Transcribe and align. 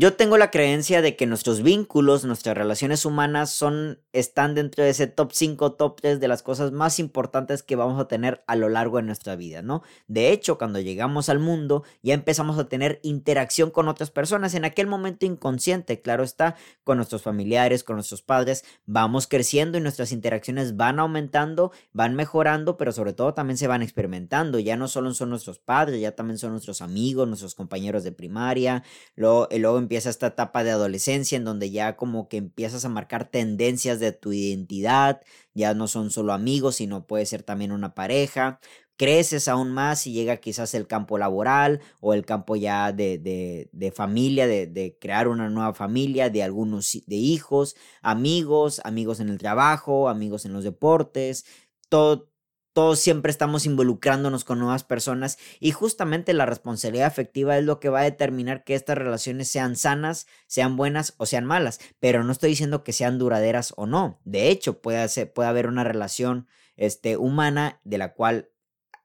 Yo 0.00 0.14
tengo 0.14 0.38
la 0.38 0.50
creencia 0.50 1.02
de 1.02 1.14
que 1.14 1.26
nuestros 1.26 1.62
vínculos, 1.62 2.24
nuestras 2.24 2.56
relaciones 2.56 3.04
humanas 3.04 3.50
son, 3.50 3.98
están 4.14 4.54
dentro 4.54 4.82
de 4.82 4.88
ese 4.88 5.06
top 5.06 5.30
5, 5.30 5.72
top 5.72 6.00
3 6.00 6.20
de 6.20 6.26
las 6.26 6.42
cosas 6.42 6.72
más 6.72 6.98
importantes 6.98 7.62
que 7.62 7.76
vamos 7.76 8.00
a 8.00 8.08
tener 8.08 8.42
a 8.46 8.56
lo 8.56 8.70
largo 8.70 8.96
de 8.96 9.02
nuestra 9.02 9.36
vida, 9.36 9.60
¿no? 9.60 9.82
De 10.06 10.32
hecho, 10.32 10.56
cuando 10.56 10.80
llegamos 10.80 11.28
al 11.28 11.38
mundo, 11.38 11.84
ya 12.00 12.14
empezamos 12.14 12.58
a 12.58 12.66
tener 12.66 12.98
interacción 13.02 13.70
con 13.70 13.88
otras 13.88 14.10
personas 14.10 14.54
en 14.54 14.64
aquel 14.64 14.86
momento 14.86 15.26
inconsciente, 15.26 16.00
claro 16.00 16.24
está, 16.24 16.56
con 16.82 16.96
nuestros 16.96 17.20
familiares, 17.20 17.84
con 17.84 17.96
nuestros 17.96 18.22
padres, 18.22 18.64
vamos 18.86 19.26
creciendo 19.26 19.76
y 19.76 19.82
nuestras 19.82 20.12
interacciones 20.12 20.78
van 20.78 20.98
aumentando, 20.98 21.72
van 21.92 22.14
mejorando, 22.14 22.78
pero 22.78 22.92
sobre 22.92 23.12
todo 23.12 23.34
también 23.34 23.58
se 23.58 23.66
van 23.66 23.82
experimentando, 23.82 24.60
ya 24.60 24.78
no 24.78 24.88
solo 24.88 25.12
son 25.12 25.28
nuestros 25.28 25.58
padres, 25.58 26.00
ya 26.00 26.12
también 26.12 26.38
son 26.38 26.52
nuestros 26.52 26.80
amigos, 26.80 27.28
nuestros 27.28 27.54
compañeros 27.54 28.02
de 28.02 28.12
primaria, 28.12 28.82
luego, 29.14 29.46
luego 29.52 29.89
empieza 29.90 30.10
esta 30.10 30.28
etapa 30.28 30.62
de 30.62 30.70
adolescencia 30.70 31.36
en 31.36 31.42
donde 31.42 31.72
ya 31.72 31.96
como 31.96 32.28
que 32.28 32.36
empiezas 32.36 32.84
a 32.84 32.88
marcar 32.88 33.28
tendencias 33.28 33.98
de 33.98 34.12
tu 34.12 34.32
identidad, 34.32 35.20
ya 35.52 35.74
no 35.74 35.88
son 35.88 36.12
solo 36.12 36.32
amigos, 36.32 36.76
sino 36.76 37.08
puede 37.08 37.26
ser 37.26 37.42
también 37.42 37.72
una 37.72 37.92
pareja. 37.92 38.60
Creces 38.96 39.48
aún 39.48 39.72
más 39.72 40.06
y 40.06 40.12
llega 40.12 40.36
quizás 40.36 40.74
el 40.74 40.86
campo 40.86 41.18
laboral 41.18 41.80
o 42.00 42.14
el 42.14 42.24
campo 42.24 42.54
ya 42.54 42.92
de, 42.92 43.18
de, 43.18 43.68
de 43.72 43.90
familia, 43.90 44.46
de, 44.46 44.68
de, 44.68 44.96
crear 45.00 45.26
una 45.26 45.50
nueva 45.50 45.74
familia, 45.74 46.30
de 46.30 46.44
algunos 46.44 46.92
de 47.04 47.16
hijos, 47.16 47.74
amigos, 48.00 48.80
amigos 48.84 49.18
en 49.18 49.28
el 49.28 49.38
trabajo, 49.38 50.08
amigos 50.08 50.44
en 50.44 50.52
los 50.52 50.62
deportes, 50.62 51.46
todo, 51.88 52.29
todos 52.72 53.00
siempre 53.00 53.30
estamos 53.30 53.66
involucrándonos 53.66 54.44
con 54.44 54.58
nuevas 54.58 54.84
personas 54.84 55.38
y 55.58 55.72
justamente 55.72 56.32
la 56.32 56.46
responsabilidad 56.46 57.06
afectiva 57.06 57.58
es 57.58 57.64
lo 57.64 57.80
que 57.80 57.88
va 57.88 58.00
a 58.00 58.04
determinar 58.04 58.64
que 58.64 58.74
estas 58.74 58.96
relaciones 58.96 59.48
sean 59.48 59.76
sanas, 59.76 60.26
sean 60.46 60.76
buenas 60.76 61.14
o 61.16 61.26
sean 61.26 61.44
malas, 61.44 61.80
pero 61.98 62.24
no 62.24 62.32
estoy 62.32 62.50
diciendo 62.50 62.84
que 62.84 62.92
sean 62.92 63.18
duraderas 63.18 63.74
o 63.76 63.86
no. 63.86 64.20
De 64.24 64.50
hecho, 64.50 64.80
puede, 64.80 65.06
ser, 65.08 65.32
puede 65.32 65.48
haber 65.48 65.66
una 65.66 65.84
relación 65.84 66.46
este, 66.76 67.16
humana 67.16 67.80
de 67.84 67.98
la 67.98 68.14
cual 68.14 68.50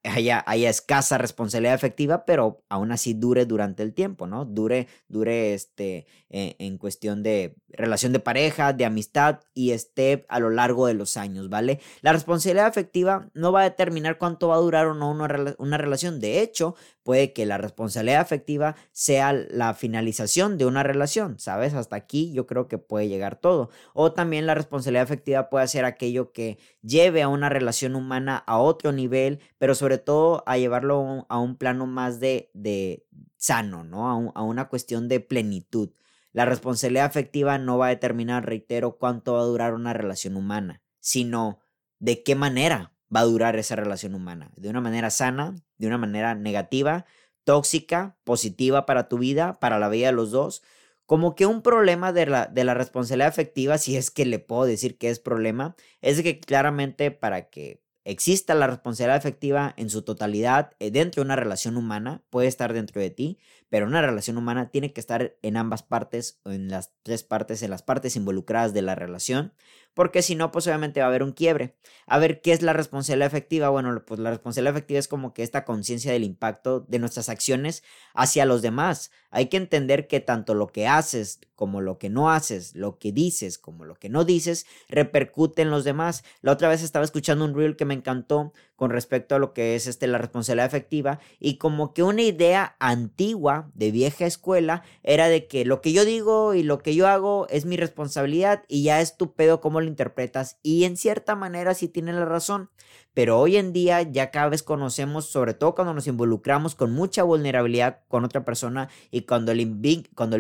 haya, 0.08 0.44
haya, 0.48 0.70
escasa 0.70 1.18
responsabilidad 1.18 1.76
efectiva, 1.76 2.26
pero 2.26 2.64
aún 2.70 2.92
así 2.92 3.14
dure 3.14 3.46
durante 3.46 3.84
el 3.84 3.94
tiempo, 3.94 4.28
¿no? 4.28 4.46
Dure, 4.46 4.88
dure 5.08 5.54
este, 5.54 6.06
eh, 6.30 6.56
en 6.60 6.78
cuestión 6.78 7.24
de 7.24 7.56
relación 7.70 8.14
de 8.14 8.20
pareja, 8.20 8.74
de 8.74 8.86
amistad 8.86 9.42
y 9.54 9.72
esté 9.72 10.26
a 10.30 10.40
lo 10.40 10.50
largo 10.50 10.88
de 10.88 10.94
los 10.94 11.18
años, 11.18 11.50
¿vale? 11.50 11.80
La 12.02 12.14
responsabilidad 12.14 12.68
efectiva 12.68 13.30
no 13.34 13.52
va 13.52 13.62
a 13.62 13.70
determinar 13.70 14.18
cuánto 14.18 14.48
va 14.48 14.56
a 14.56 14.60
durar 14.60 14.88
o 14.88 14.94
no 14.94 15.12
una, 15.12 15.56
una 15.58 15.78
relación. 15.78 16.20
De 16.20 16.42
hecho, 16.42 16.76
puede 17.06 17.34
que 17.34 17.46
la 17.46 17.60
responsabilidad 17.60 18.20
afectiva 18.20 18.76
sea 18.92 19.32
la 19.32 19.76
finalización 19.76 20.58
de 20.58 20.66
una 20.66 20.82
relación, 20.82 21.38
¿sabes? 21.38 21.76
Hasta 21.76 21.96
aquí 21.96 22.34
yo 22.34 22.48
creo 22.48 22.68
que 22.68 22.80
puede 22.80 23.08
llegar 23.08 23.36
todo. 23.36 23.70
O 23.94 24.12
también 24.12 24.48
la 24.48 24.56
responsabilidad 24.56 25.04
afectiva 25.04 25.52
puede 25.52 25.68
ser 25.68 25.86
aquello 25.86 26.34
que 26.34 26.58
lleve 26.82 27.22
a 27.22 27.28
una 27.28 27.48
relación 27.48 27.96
humana 27.96 28.38
a 28.48 28.58
otro 28.58 28.92
nivel, 28.92 29.40
pero 29.60 29.76
sobre 29.76 30.00
todo 30.00 30.44
a 30.48 30.58
llevarlo 30.58 31.28
a 31.30 31.38
un 31.40 31.58
plano 31.58 31.86
más 31.86 32.20
de, 32.20 32.50
de 32.56 33.06
sano, 33.38 33.84
¿no? 33.84 34.10
A, 34.10 34.40
a 34.40 34.42
una 34.42 34.68
cuestión 34.68 35.08
de 35.08 35.20
plenitud. 35.20 35.92
La 36.32 36.46
responsabilidad 36.46 37.06
afectiva 37.06 37.60
no 37.60 37.78
va 37.78 37.86
a 37.86 37.90
determinar, 37.90 38.48
reitero, 38.48 38.98
cuánto 38.98 39.34
va 39.34 39.42
a 39.42 39.46
durar 39.46 39.76
una 39.76 39.94
relación 39.94 40.36
humana, 40.36 40.82
sino 41.00 41.60
de 42.00 42.24
qué 42.24 42.34
manera 42.34 42.95
va 43.14 43.22
a 43.22 43.26
durar 43.26 43.56
esa 43.58 43.76
relación 43.76 44.16
humana. 44.16 44.52
De 44.56 44.70
una 44.70 44.82
manera 44.82 45.10
sana, 45.10 45.56
de 45.78 45.88
una 45.88 45.98
manera 45.98 46.36
negativa, 46.36 47.06
tóxica, 47.44 48.18
positiva 48.24 48.86
para 48.86 49.08
tu 49.08 49.18
vida, 49.18 49.60
para 49.60 49.80
la 49.80 49.90
vida 49.90 50.08
de 50.08 50.14
los 50.14 50.32
dos. 50.32 50.64
Como 51.06 51.36
que 51.36 51.46
un 51.46 51.62
problema 51.62 52.12
de 52.12 52.26
la, 52.26 52.48
de 52.48 52.64
la 52.64 52.74
responsabilidad 52.74 53.30
afectiva, 53.30 53.78
si 53.78 53.96
es 53.96 54.12
que 54.12 54.26
le 54.26 54.40
puedo 54.40 54.66
decir 54.66 54.98
que 54.98 55.10
es 55.10 55.20
problema, 55.20 55.76
es 56.02 56.22
que 56.22 56.40
claramente 56.40 57.12
para 57.12 57.50
que 57.50 57.86
exista 58.06 58.54
la 58.54 58.68
responsabilidad 58.68 59.18
afectiva 59.18 59.74
en 59.78 59.90
su 59.90 60.04
totalidad 60.04 60.72
eh, 60.80 60.92
dentro 60.92 61.22
de 61.22 61.26
una 61.26 61.36
relación 61.36 61.76
humana, 61.76 62.24
puede 62.30 62.48
estar 62.48 62.72
dentro 62.72 63.02
de 63.02 63.10
ti, 63.10 63.40
pero 63.70 63.88
una 63.88 64.02
relación 64.02 64.38
humana 64.38 64.70
tiene 64.70 64.94
que 64.94 65.02
estar 65.02 65.36
en 65.42 65.58
ambas 65.58 65.84
partes, 65.84 66.40
o 66.44 66.52
en 66.52 66.70
las 66.70 66.94
tres 67.04 67.24
partes, 67.24 67.64
en 67.64 67.72
las 67.72 67.82
partes 67.82 68.16
involucradas 68.16 68.74
de 68.74 68.84
la 68.84 68.96
relación, 68.96 69.54
porque 69.96 70.22
si 70.22 70.36
no, 70.36 70.52
pues 70.52 70.68
obviamente 70.68 71.00
va 71.00 71.08
a 71.08 71.10
haber 71.10 71.24
un 71.24 71.32
quiebre. 71.32 71.74
A 72.06 72.20
ver, 72.20 72.42
¿qué 72.42 72.52
es 72.52 72.62
la 72.62 72.74
responsabilidad 72.74 73.28
efectiva? 73.28 73.70
Bueno, 73.70 74.04
pues 74.06 74.20
la 74.20 74.30
responsabilidad 74.30 74.76
efectiva 74.76 75.00
es 75.00 75.08
como 75.08 75.34
que 75.34 75.42
esta 75.42 75.66
conciencia 75.66 76.12
del 76.12 76.24
impacto 76.24 76.82
de 76.82 77.00
nuestras 77.00 77.30
acciones 77.30 77.82
hacia 78.14 78.46
los 78.46 78.62
demás. 78.62 79.10
Hay 79.32 79.48
que 79.48 79.58
entender 79.58 80.08
que 80.08 80.20
tanto 80.20 80.54
lo 80.54 80.68
que 80.68 80.88
haces 80.88 81.40
como 81.56 81.82
lo 81.82 81.98
que 81.98 82.10
no 82.10 82.30
haces, 82.30 82.76
lo 82.76 83.00
que 83.00 83.12
dices 83.12 83.58
como 83.58 83.86
lo 83.86 83.96
que 83.96 84.10
no 84.10 84.26
dices, 84.26 84.66
repercute 84.90 85.62
en 85.62 85.72
los 85.72 85.84
demás. 85.84 86.24
La 86.42 86.52
otra 86.52 86.68
vez 86.68 86.84
estaba 86.84 87.06
escuchando 87.06 87.46
un 87.46 87.56
reel 87.56 87.76
que 87.76 87.86
me 87.86 87.94
encantó 87.94 88.54
con 88.76 88.92
respecto 88.92 89.36
a 89.36 89.40
lo 89.40 89.54
que 89.54 89.76
es 89.76 89.88
este, 89.88 90.08
la 90.08 90.18
responsabilidad 90.18 90.68
efectiva 90.68 91.20
y 91.40 91.58
como 91.58 91.94
que 91.94 92.04
una 92.04 92.22
idea 92.22 92.76
antigua 92.80 93.72
de 93.74 93.92
vieja 93.92 94.26
escuela 94.26 94.84
era 95.04 95.30
de 95.30 95.48
que 95.48 95.64
lo 95.64 95.82
que 95.82 95.94
yo 95.94 96.04
digo 96.04 96.54
y 96.54 96.64
lo 96.64 96.80
que 96.80 96.94
yo 96.94 97.08
hago 97.08 97.48
es 97.50 97.66
mi 97.66 97.78
responsabilidad 97.78 98.64
y 98.68 98.84
ya 98.84 99.00
es 99.00 99.16
tu 99.16 99.34
pedo 99.34 99.62
cómo 99.62 99.80
lo 99.86 99.90
interpretas 99.90 100.60
y 100.62 100.84
en 100.84 100.98
cierta 100.98 101.36
manera 101.36 101.74
sí 101.74 101.88
tiene 101.88 102.14
la 102.14 102.26
razón, 102.26 102.70
pero 103.16 103.40
hoy 103.40 103.56
en 103.56 103.74
día 103.74 104.04
ya 104.04 104.30
cada 104.30 104.50
vez 104.50 104.62
conocemos, 104.62 105.26
sobre 105.26 105.56
todo 105.56 105.74
cuando 105.74 105.94
nos 105.94 106.06
involucramos 106.06 106.76
con 106.76 106.92
mucha 106.92 107.24
vulnerabilidad 107.24 108.02
con 108.10 108.26
otra 108.26 108.46
persona 108.46 108.90
y 109.10 109.22
cuando 109.22 109.54
el, 109.54 109.66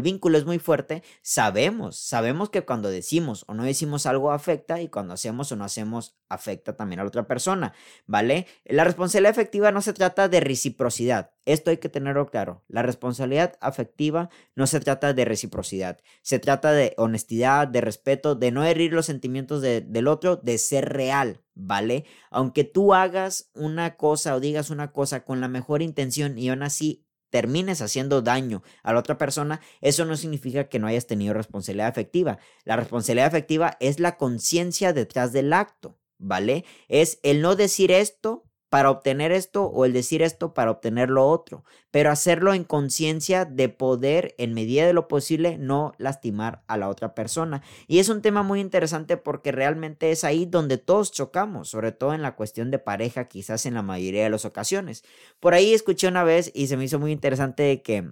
vínculo 0.01 0.37
es 0.37 0.45
muy 0.45 0.59
fuerte, 0.59 1.01
sabemos, 1.23 1.95
sabemos 1.97 2.49
que 2.49 2.65
cuando 2.65 2.89
decimos 2.89 3.45
o 3.47 3.53
no 3.53 3.63
decimos 3.63 4.05
algo 4.05 4.31
afecta 4.31 4.81
y 4.81 4.89
cuando 4.89 5.13
hacemos 5.13 5.51
o 5.51 5.55
no 5.55 5.63
hacemos 5.63 6.17
afecta 6.27 6.75
también 6.75 6.99
a 6.99 7.03
la 7.03 7.07
otra 7.07 7.27
persona, 7.27 7.73
¿vale? 8.07 8.45
La 8.65 8.83
responsabilidad 8.83 9.31
afectiva 9.31 9.71
no 9.71 9.81
se 9.81 9.93
trata 9.93 10.27
de 10.27 10.41
reciprocidad, 10.41 11.31
esto 11.45 11.69
hay 11.69 11.77
que 11.77 11.89
tenerlo 11.89 12.25
claro. 12.27 12.63
La 12.67 12.81
responsabilidad 12.81 13.57
afectiva 13.61 14.29
no 14.55 14.67
se 14.67 14.79
trata 14.81 15.13
de 15.13 15.25
reciprocidad, 15.25 15.99
se 16.23 16.39
trata 16.39 16.73
de 16.73 16.93
honestidad, 16.97 17.67
de 17.67 17.81
respeto, 17.81 18.35
de 18.35 18.51
no 18.51 18.65
herir 18.65 18.91
los 18.91 19.05
sentimientos 19.05 19.61
del 19.61 20.07
otro, 20.07 20.35
de 20.37 20.57
ser 20.57 20.89
real, 20.89 21.41
¿vale? 21.55 22.05
Aunque 22.29 22.63
tú 22.63 22.93
hagas 22.93 23.49
una 23.55 23.95
cosa 23.95 24.35
o 24.35 24.39
digas 24.39 24.69
una 24.69 24.91
cosa 24.91 25.23
con 25.25 25.41
la 25.41 25.47
mejor 25.47 25.81
intención 25.81 26.37
y 26.37 26.49
aún 26.49 26.63
así 26.63 27.05
termines 27.29 27.81
haciendo 27.81 28.21
daño 28.21 28.61
a 28.83 28.93
la 28.93 28.99
otra 28.99 29.17
persona, 29.17 29.59
eso 29.81 30.05
no 30.05 30.15
significa 30.15 30.69
que 30.69 30.79
no 30.79 30.87
hayas 30.87 31.07
tenido 31.07 31.33
responsabilidad 31.33 31.87
afectiva. 31.87 32.37
La 32.63 32.75
responsabilidad 32.75 33.27
afectiva 33.27 33.77
es 33.79 33.99
la 33.99 34.17
conciencia 34.17 34.93
detrás 34.93 35.33
del 35.33 35.51
acto, 35.51 35.97
¿vale? 36.17 36.65
Es 36.87 37.19
el 37.23 37.41
no 37.41 37.55
decir 37.55 37.91
esto 37.91 38.43
para 38.75 38.91
obtener 38.91 39.31
esto 39.31 39.67
o 39.67 39.85
el 39.85 39.93
decir 39.93 40.21
esto 40.21 40.53
para 40.53 40.69
obtener 40.69 41.09
lo 41.09 41.25
otro, 41.29 41.63
pero 41.91 42.11
hacerlo 42.11 42.53
en 42.53 42.65
conciencia 42.65 43.45
de 43.45 43.69
poder, 43.69 44.35
en 44.37 44.53
medida 44.53 44.85
de 44.85 44.91
lo 44.91 45.07
posible, 45.07 45.57
no 45.57 45.93
lastimar 45.97 46.65
a 46.67 46.75
la 46.75 46.89
otra 46.89 47.15
persona. 47.15 47.63
Y 47.87 47.99
es 47.99 48.09
un 48.09 48.21
tema 48.21 48.43
muy 48.43 48.59
interesante 48.59 49.15
porque 49.15 49.53
realmente 49.53 50.11
es 50.11 50.25
ahí 50.25 50.45
donde 50.45 50.77
todos 50.77 51.13
chocamos, 51.13 51.69
sobre 51.69 51.93
todo 51.93 52.13
en 52.13 52.21
la 52.21 52.35
cuestión 52.35 52.69
de 52.69 52.77
pareja, 52.77 53.29
quizás 53.29 53.65
en 53.65 53.75
la 53.75 53.81
mayoría 53.81 54.25
de 54.25 54.29
las 54.29 54.43
ocasiones. 54.43 55.05
Por 55.39 55.53
ahí 55.53 55.73
escuché 55.73 56.09
una 56.09 56.25
vez 56.25 56.51
y 56.53 56.67
se 56.67 56.75
me 56.75 56.83
hizo 56.83 56.99
muy 56.99 57.13
interesante 57.13 57.81
que 57.81 58.11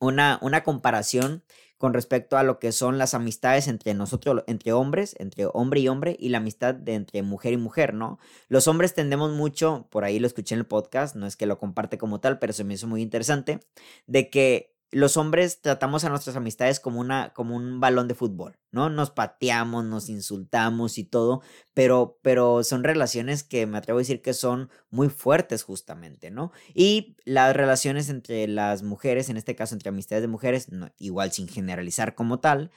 una, 0.00 0.40
una 0.42 0.64
comparación 0.64 1.44
con 1.78 1.94
respecto 1.94 2.36
a 2.36 2.42
lo 2.42 2.58
que 2.58 2.72
son 2.72 2.98
las 2.98 3.14
amistades 3.14 3.68
entre 3.68 3.94
nosotros, 3.94 4.42
entre 4.46 4.72
hombres, 4.72 5.14
entre 5.18 5.46
hombre 5.46 5.80
y 5.80 5.88
hombre, 5.88 6.16
y 6.18 6.28
la 6.28 6.38
amistad 6.38 6.74
de 6.74 6.94
entre 6.94 7.22
mujer 7.22 7.52
y 7.52 7.56
mujer, 7.56 7.94
¿no? 7.94 8.18
Los 8.48 8.68
hombres 8.68 8.94
tendemos 8.94 9.32
mucho, 9.32 9.86
por 9.90 10.04
ahí 10.04 10.18
lo 10.18 10.26
escuché 10.26 10.54
en 10.54 10.60
el 10.60 10.66
podcast, 10.66 11.14
no 11.14 11.26
es 11.26 11.36
que 11.36 11.46
lo 11.46 11.58
comparte 11.58 11.96
como 11.96 12.20
tal, 12.20 12.38
pero 12.40 12.52
se 12.52 12.64
me 12.64 12.74
hizo 12.74 12.88
muy 12.88 13.00
interesante, 13.00 13.60
de 14.06 14.28
que 14.28 14.77
los 14.90 15.16
hombres 15.18 15.60
tratamos 15.60 16.04
a 16.04 16.08
nuestras 16.08 16.36
amistades 16.36 16.80
como, 16.80 17.00
una, 17.00 17.32
como 17.34 17.56
un 17.56 17.78
balón 17.78 18.08
de 18.08 18.14
fútbol, 18.14 18.56
¿no? 18.70 18.88
Nos 18.88 19.10
pateamos, 19.10 19.84
nos 19.84 20.08
insultamos 20.08 20.96
y 20.96 21.04
todo, 21.04 21.42
pero, 21.74 22.18
pero 22.22 22.64
son 22.64 22.84
relaciones 22.84 23.42
que 23.42 23.66
me 23.66 23.76
atrevo 23.76 23.98
a 23.98 24.02
decir 24.02 24.22
que 24.22 24.32
son 24.32 24.70
muy 24.90 25.10
fuertes 25.10 25.62
justamente, 25.62 26.30
¿no? 26.30 26.52
Y 26.74 27.16
las 27.24 27.54
relaciones 27.54 28.08
entre 28.08 28.48
las 28.48 28.82
mujeres, 28.82 29.28
en 29.28 29.36
este 29.36 29.54
caso 29.54 29.74
entre 29.74 29.90
amistades 29.90 30.22
de 30.22 30.28
mujeres, 30.28 30.68
igual 30.98 31.32
sin 31.32 31.48
generalizar 31.48 32.14
como 32.14 32.40
tal, 32.40 32.70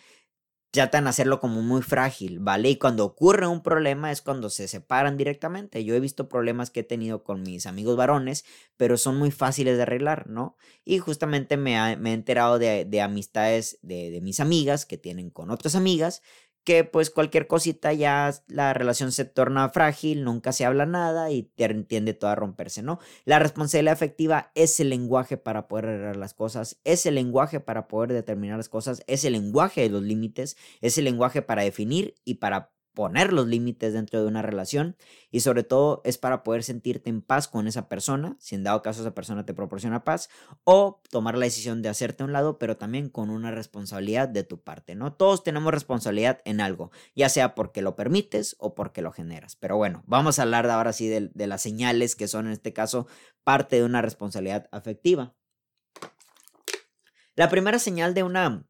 tratan 0.72 1.04
de 1.04 1.10
hacerlo 1.10 1.42
como 1.42 1.62
muy 1.62 1.82
frágil, 1.82 2.40
¿vale? 2.40 2.70
Y 2.70 2.78
cuando 2.78 3.04
ocurre 3.06 3.46
un 3.46 3.62
problema 3.62 4.12
es 4.12 4.22
cuando 4.22 4.50
se 4.50 4.70
separan 4.70 5.18
directamente. 5.18 5.84
Yo 5.84 5.96
he 5.96 6.00
visto 6.00 6.30
problemas 6.30 6.72
que 6.72 6.80
he 6.80 6.84
tenido 6.84 7.24
con 7.24 7.44
mis 7.44 7.66
amigos 7.66 7.98
varones, 7.98 8.46
pero 8.78 8.98
son 8.98 9.18
muy 9.18 9.32
fáciles 9.32 9.76
de 9.76 9.84
arreglar, 9.84 10.28
¿no? 10.28 10.56
Y 10.86 11.00
justamente 11.00 11.58
me, 11.58 11.76
he 11.76 12.14
enterado 12.14 12.58
de, 12.58 13.02
amistades 13.02 13.80
de, 13.82 14.12
de 14.12 14.22
mis 14.22 14.40
amigas 14.40 14.86
que 14.86 14.98
tienen 14.98 15.30
con 15.30 15.52
otras 15.52 15.76
amigas 15.76 16.22
que 16.64 16.84
pues 16.84 17.10
cualquier 17.10 17.48
cosita 17.48 17.94
ya 17.94 18.34
la 18.48 18.74
relación 18.74 19.12
se 19.12 19.26
torna 19.26 19.70
frágil, 19.70 20.24
nunca 20.24 20.52
se 20.52 20.66
habla 20.66 20.86
nada 20.86 21.32
y 21.32 21.44
tiende 21.88 22.14
todo 22.14 22.30
a 22.30 22.36
romperse, 22.36 22.84
¿no? 22.84 23.00
La 23.26 23.40
responsabilidad 23.40 23.94
afectiva 23.94 24.52
es 24.56 24.80
el 24.80 24.90
lenguaje 24.90 25.38
para 25.38 25.68
poder 25.68 25.86
arreglar 25.86 26.18
las 26.18 26.34
cosas, 26.34 26.80
es 26.84 27.06
el 27.06 27.16
lenguaje 27.16 27.60
para 27.60 27.88
poder 27.88 28.14
determinar 28.14 28.58
las 28.58 28.70
cosas, 28.70 29.04
es 29.08 29.26
el 29.26 29.34
lenguaje 29.34 29.82
de 29.82 29.90
los 29.90 30.04
límites, 30.04 30.58
es 30.82 30.98
el 30.98 31.06
lenguaje 31.06 31.42
para 31.42 31.64
definir 31.64 32.16
y 32.26 32.36
para 32.36 32.72
poner 32.94 33.34
los 33.34 33.48
límites 33.48 33.94
dentro 33.94 34.22
de 34.22 34.28
una 34.28 34.42
relación 34.42 34.96
y 35.30 35.42
sobre 35.42 35.64
todo 35.64 36.02
es 36.04 36.18
para 36.18 36.44
poder 36.44 36.64
sentirte 36.64 37.10
en 37.10 37.22
paz 37.22 37.48
con 37.48 37.68
esa 37.68 37.88
persona, 37.88 38.36
si 38.40 38.56
en 38.56 38.64
dado 38.64 38.82
caso 38.82 39.02
esa 39.02 39.14
persona 39.14 39.46
te 39.46 39.54
proporciona 39.54 40.04
paz, 40.04 40.30
o 40.64 41.02
tomar 41.10 41.38
la 41.38 41.46
decisión 41.46 41.82
de 41.82 41.90
hacerte 41.90 42.24
a 42.24 42.26
un 42.26 42.34
lado, 42.34 42.60
pero 42.60 42.78
también 42.78 43.10
con 43.10 43.30
una 43.30 43.52
responsabilidad 43.52 44.28
de 44.28 44.44
tu 44.44 44.62
parte, 44.62 44.96
¿no? 44.96 45.14
Todos 45.14 45.44
tenemos 45.44 45.74
responsabilidad 45.74 46.42
en 46.46 46.62
algo, 46.62 46.92
ya 47.16 47.30
sea 47.30 47.56
porque 47.56 47.82
lo 47.82 47.96
permites 47.96 48.56
o 48.60 48.76
porque 48.76 49.02
lo 49.02 49.12
generas. 49.12 49.56
Pero 49.56 49.78
bueno, 49.78 50.04
vamos 50.06 50.40
a 50.40 50.44
hablar 50.44 50.70
ahora 50.70 50.94
sí 50.94 51.08
de, 51.08 51.30
de 51.34 51.48
las 51.48 51.62
señales 51.62 52.16
que 52.16 52.28
son 52.28 52.48
en 52.48 52.54
este 52.54 52.74
caso 52.74 53.08
parte 53.44 53.78
de 53.78 53.86
una 53.86 54.02
responsabilidad 54.02 54.68
afectiva. 54.72 55.34
La 57.36 57.50
primera 57.50 57.80
señal 57.80 58.14
de 58.14 58.24
una 58.24 58.66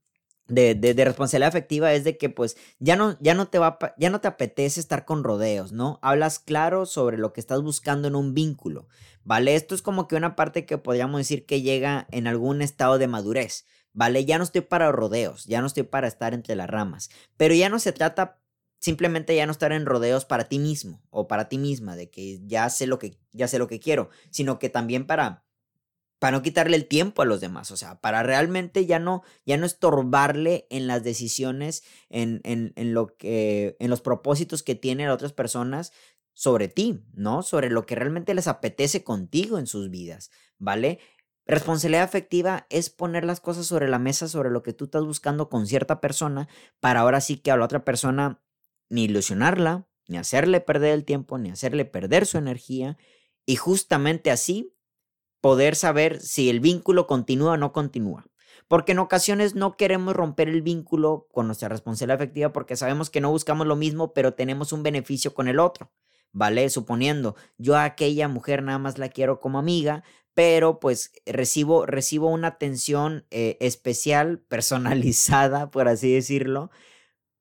de, 0.51 0.75
de, 0.75 1.05
responsabilidad 1.05 1.47
afectiva 1.47 1.93
es 1.93 2.03
de 2.03 2.17
que 2.17 2.29
pues 2.29 2.57
ya 2.79 2.95
no, 2.95 3.17
ya 3.21 3.33
no 3.33 3.47
te 3.47 3.57
va, 3.57 3.79
ya 3.97 4.09
no 4.09 4.19
te 4.19 4.27
apetece 4.27 4.79
estar 4.79 5.05
con 5.05 5.23
rodeos, 5.23 5.71
¿no? 5.71 5.99
Hablas 6.01 6.39
claro 6.39 6.85
sobre 6.85 7.17
lo 7.17 7.31
que 7.31 7.39
estás 7.39 7.61
buscando 7.61 8.07
en 8.07 8.15
un 8.15 8.33
vínculo, 8.33 8.87
¿vale? 9.23 9.55
Esto 9.55 9.75
es 9.75 9.81
como 9.81 10.07
que 10.07 10.15
una 10.15 10.35
parte 10.35 10.65
que 10.65 10.77
podríamos 10.77 11.19
decir 11.19 11.45
que 11.45 11.61
llega 11.61 12.07
en 12.11 12.27
algún 12.27 12.61
estado 12.61 12.97
de 12.97 13.07
madurez, 13.07 13.65
¿vale? 13.93 14.25
Ya 14.25 14.37
no 14.37 14.43
estoy 14.43 14.61
para 14.61 14.91
rodeos, 14.91 15.45
ya 15.45 15.61
no 15.61 15.67
estoy 15.67 15.83
para 15.83 16.07
estar 16.07 16.33
entre 16.33 16.55
las 16.55 16.69
ramas, 16.69 17.09
pero 17.37 17.53
ya 17.53 17.69
no 17.69 17.79
se 17.79 17.93
trata 17.93 18.41
simplemente 18.79 19.35
ya 19.35 19.45
no 19.45 19.51
estar 19.51 19.71
en 19.71 19.85
rodeos 19.85 20.25
para 20.25 20.49
ti 20.49 20.59
mismo 20.59 21.01
o 21.11 21.27
para 21.27 21.47
ti 21.47 21.59
misma, 21.59 21.95
de 21.95 22.09
que 22.09 22.41
ya 22.45 22.69
sé 22.69 22.87
lo 22.87 22.99
que, 22.99 23.15
ya 23.31 23.47
sé 23.47 23.59
lo 23.59 23.67
que 23.67 23.79
quiero, 23.79 24.09
sino 24.31 24.59
que 24.59 24.69
también 24.69 25.05
para 25.05 25.45
para 26.21 26.37
no 26.37 26.43
quitarle 26.43 26.77
el 26.77 26.87
tiempo 26.87 27.23
a 27.23 27.25
los 27.25 27.41
demás, 27.41 27.71
o 27.71 27.77
sea, 27.77 27.99
para 27.99 28.21
realmente 28.21 28.85
ya 28.85 28.99
no, 28.99 29.23
ya 29.43 29.57
no 29.57 29.65
estorbarle 29.65 30.67
en 30.69 30.85
las 30.85 31.03
decisiones, 31.03 31.81
en, 32.09 32.41
en, 32.43 32.73
en 32.75 32.93
lo 32.93 33.17
que, 33.17 33.75
en 33.79 33.89
los 33.89 34.01
propósitos 34.01 34.61
que 34.61 34.75
tienen 34.75 35.09
otras 35.09 35.33
personas 35.33 35.93
sobre 36.35 36.67
ti, 36.67 37.03
¿no? 37.15 37.41
Sobre 37.41 37.71
lo 37.71 37.87
que 37.87 37.95
realmente 37.95 38.35
les 38.35 38.47
apetece 38.47 39.03
contigo 39.03 39.57
en 39.57 39.65
sus 39.65 39.89
vidas, 39.89 40.29
¿vale? 40.59 40.99
Responsabilidad 41.47 42.03
afectiva 42.03 42.67
es 42.69 42.91
poner 42.91 43.25
las 43.25 43.39
cosas 43.39 43.65
sobre 43.65 43.89
la 43.89 43.97
mesa, 43.97 44.27
sobre 44.27 44.51
lo 44.51 44.61
que 44.61 44.73
tú 44.73 44.85
estás 44.85 45.03
buscando 45.03 45.49
con 45.49 45.65
cierta 45.65 46.01
persona, 46.01 46.47
para 46.79 46.99
ahora 46.99 47.19
sí 47.19 47.37
que 47.37 47.49
a 47.49 47.57
la 47.57 47.65
otra 47.65 47.83
persona 47.83 48.43
ni 48.91 49.05
ilusionarla, 49.05 49.87
ni 50.07 50.17
hacerle 50.17 50.61
perder 50.61 50.93
el 50.93 51.03
tiempo, 51.03 51.39
ni 51.39 51.49
hacerle 51.49 51.83
perder 51.85 52.27
su 52.27 52.37
energía, 52.37 52.99
y 53.43 53.55
justamente 53.55 54.29
así 54.29 54.75
poder 55.41 55.75
saber 55.75 56.21
si 56.21 56.49
el 56.49 56.59
vínculo 56.59 57.07
continúa 57.07 57.53
o 57.53 57.57
no 57.57 57.73
continúa. 57.73 58.25
Porque 58.67 58.93
en 58.93 58.99
ocasiones 58.99 59.55
no 59.55 59.75
queremos 59.75 60.15
romper 60.15 60.47
el 60.47 60.61
vínculo 60.61 61.27
con 61.31 61.47
nuestra 61.47 61.67
responsabilidad 61.67 62.15
afectiva 62.15 62.53
porque 62.53 62.77
sabemos 62.77 63.09
que 63.09 63.19
no 63.19 63.29
buscamos 63.29 63.67
lo 63.67 63.75
mismo, 63.75 64.13
pero 64.13 64.33
tenemos 64.33 64.71
un 64.71 64.83
beneficio 64.83 65.33
con 65.33 65.47
el 65.47 65.59
otro. 65.59 65.91
¿Vale? 66.33 66.69
Suponiendo, 66.69 67.35
yo 67.57 67.75
a 67.75 67.83
aquella 67.83 68.29
mujer 68.29 68.63
nada 68.63 68.77
más 68.77 68.97
la 68.97 69.09
quiero 69.09 69.41
como 69.41 69.59
amiga, 69.59 70.05
pero 70.33 70.79
pues 70.79 71.11
recibo, 71.25 71.85
recibo 71.85 72.29
una 72.29 72.47
atención 72.47 73.25
eh, 73.31 73.57
especial, 73.59 74.39
personalizada, 74.47 75.71
por 75.71 75.89
así 75.89 76.13
decirlo, 76.13 76.71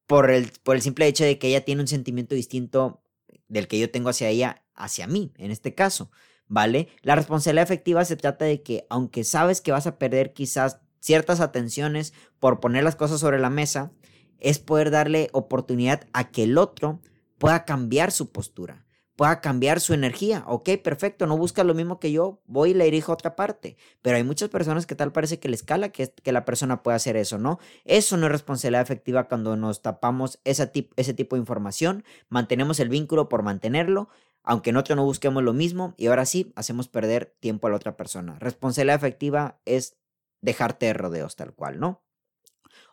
por 0.08 0.30
el, 0.32 0.50
por 0.64 0.74
el 0.74 0.82
simple 0.82 1.06
hecho 1.06 1.22
de 1.22 1.38
que 1.38 1.46
ella 1.48 1.64
tiene 1.64 1.82
un 1.82 1.86
sentimiento 1.86 2.34
distinto 2.34 3.04
del 3.46 3.68
que 3.68 3.78
yo 3.78 3.90
tengo 3.92 4.08
hacia 4.08 4.28
ella, 4.28 4.64
hacia 4.74 5.06
mí, 5.06 5.32
en 5.36 5.52
este 5.52 5.76
caso. 5.76 6.10
¿Vale? 6.50 6.88
La 7.02 7.14
responsabilidad 7.14 7.62
efectiva 7.62 8.04
se 8.04 8.16
trata 8.16 8.44
de 8.44 8.60
que 8.62 8.84
aunque 8.90 9.24
sabes 9.24 9.62
que 9.62 9.72
vas 9.72 9.86
a 9.86 9.98
perder 9.98 10.34
quizás 10.34 10.80
ciertas 10.98 11.40
atenciones 11.40 12.12
por 12.40 12.60
poner 12.60 12.84
las 12.84 12.96
cosas 12.96 13.20
sobre 13.20 13.38
la 13.38 13.50
mesa, 13.50 13.92
es 14.40 14.58
poder 14.58 14.90
darle 14.90 15.30
oportunidad 15.32 16.06
a 16.12 16.30
que 16.30 16.42
el 16.42 16.58
otro 16.58 17.00
pueda 17.38 17.64
cambiar 17.64 18.10
su 18.10 18.32
postura, 18.32 18.84
pueda 19.14 19.40
cambiar 19.40 19.80
su 19.80 19.94
energía. 19.94 20.42
Ok, 20.48 20.70
perfecto, 20.82 21.26
no 21.26 21.38
busca 21.38 21.62
lo 21.62 21.74
mismo 21.74 22.00
que 22.00 22.10
yo, 22.10 22.42
voy 22.46 22.70
y 22.70 22.74
le 22.74 22.84
dirijo 22.84 23.12
a 23.12 23.14
otra 23.14 23.36
parte. 23.36 23.76
Pero 24.02 24.16
hay 24.16 24.24
muchas 24.24 24.48
personas 24.48 24.86
que 24.86 24.96
tal 24.96 25.12
parece 25.12 25.38
que 25.38 25.48
les 25.48 25.62
cala 25.62 25.90
que, 25.90 26.12
que 26.12 26.32
la 26.32 26.44
persona 26.44 26.82
pueda 26.82 26.96
hacer 26.96 27.16
eso, 27.16 27.38
¿no? 27.38 27.60
Eso 27.84 28.16
no 28.16 28.26
es 28.26 28.32
responsabilidad 28.32 28.82
efectiva 28.82 29.28
cuando 29.28 29.56
nos 29.56 29.82
tapamos 29.82 30.40
ese 30.44 30.66
tipo 30.66 31.36
de 31.36 31.40
información, 31.40 32.02
mantenemos 32.28 32.80
el 32.80 32.88
vínculo 32.88 33.28
por 33.28 33.44
mantenerlo, 33.44 34.08
aunque 34.42 34.70
en 34.70 34.76
otro 34.76 34.96
no 34.96 35.04
busquemos 35.04 35.42
lo 35.42 35.52
mismo 35.52 35.94
y 35.96 36.06
ahora 36.06 36.26
sí 36.26 36.52
hacemos 36.56 36.88
perder 36.88 37.36
tiempo 37.40 37.66
a 37.66 37.70
la 37.70 37.76
otra 37.76 37.96
persona. 37.96 38.38
Responsabilidad 38.38 38.96
efectiva 38.96 39.60
es 39.64 39.96
dejarte 40.40 40.86
de 40.86 40.94
rodeos 40.94 41.36
tal 41.36 41.54
cual, 41.54 41.78
¿no? 41.80 42.02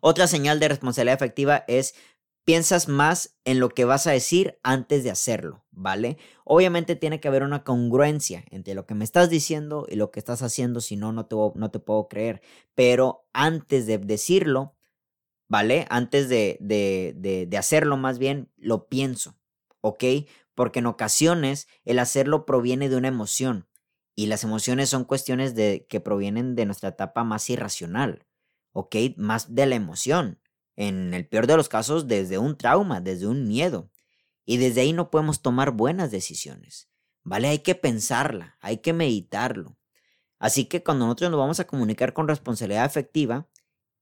Otra 0.01 0.27
señal 0.27 0.59
de 0.59 0.67
responsabilidad 0.67 1.15
efectiva 1.15 1.63
es 1.67 1.95
piensas 2.47 2.87
más 2.87 3.35
en 3.43 3.59
lo 3.59 3.67
que 3.69 3.83
vas 3.83 4.07
a 4.07 4.11
decir 4.11 4.57
antes 4.63 5.03
de 5.03 5.11
hacerlo, 5.11 5.65
¿vale? 5.71 6.17
Obviamente 6.45 6.95
tiene 6.95 7.19
que 7.19 7.27
haber 7.27 7.43
una 7.43 7.65
congruencia 7.65 8.45
entre 8.51 8.73
lo 8.73 8.85
que 8.85 8.95
me 8.95 9.03
estás 9.03 9.29
diciendo 9.29 9.85
y 9.89 9.97
lo 9.97 10.11
que 10.11 10.19
estás 10.19 10.41
haciendo, 10.41 10.79
si 10.79 10.95
no, 10.95 11.11
no 11.11 11.25
te, 11.25 11.35
no 11.35 11.71
te 11.71 11.79
puedo 11.79 12.07
creer. 12.07 12.41
Pero 12.73 13.27
antes 13.33 13.85
de 13.85 13.97
decirlo, 13.97 14.75
¿vale? 15.49 15.87
Antes 15.89 16.29
de, 16.29 16.57
de, 16.61 17.13
de, 17.17 17.47
de 17.47 17.57
hacerlo 17.57 17.97
más 17.97 18.17
bien, 18.17 18.49
lo 18.55 18.87
pienso, 18.87 19.35
¿ok? 19.81 20.03
Porque 20.57 20.79
en 20.79 20.87
ocasiones 20.87 21.67
el 21.85 21.99
hacerlo 21.99 22.47
proviene 22.47 22.89
de 22.89 22.95
una 22.95 23.09
emoción 23.09 23.67
y 24.15 24.25
las 24.25 24.43
emociones 24.43 24.89
son 24.89 25.03
cuestiones 25.05 25.53
de, 25.53 25.85
que 25.87 25.99
provienen 25.99 26.55
de 26.55 26.65
nuestra 26.65 26.89
etapa 26.89 27.23
más 27.23 27.47
irracional, 27.51 28.25
¿ok? 28.71 28.95
Más 29.17 29.53
de 29.53 29.67
la 29.67 29.75
emoción. 29.75 30.39
En 30.75 31.13
el 31.13 31.27
peor 31.27 31.45
de 31.45 31.57
los 31.57 31.69
casos, 31.69 32.07
desde 32.07 32.39
un 32.39 32.57
trauma, 32.57 33.01
desde 33.01 33.27
un 33.27 33.47
miedo. 33.47 33.91
Y 34.45 34.57
desde 34.57 34.81
ahí 34.81 34.93
no 34.93 35.11
podemos 35.11 35.43
tomar 35.43 35.73
buenas 35.73 36.09
decisiones, 36.09 36.89
¿vale? 37.23 37.49
Hay 37.49 37.59
que 37.59 37.75
pensarla, 37.75 38.57
hay 38.59 38.77
que 38.77 38.93
meditarlo. 38.93 39.77
Así 40.39 40.65
que 40.65 40.81
cuando 40.83 41.05
nosotros 41.05 41.29
nos 41.29 41.39
vamos 41.39 41.59
a 41.59 41.67
comunicar 41.67 42.13
con 42.13 42.27
responsabilidad 42.27 42.85
afectiva, 42.85 43.47